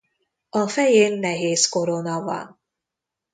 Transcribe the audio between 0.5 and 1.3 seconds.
fején